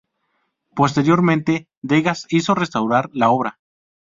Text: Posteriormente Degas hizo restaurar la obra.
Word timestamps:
Posteriormente 0.75 1.67
Degas 1.83 2.25
hizo 2.31 2.55
restaurar 2.55 3.11
la 3.13 3.29
obra. 3.29 3.59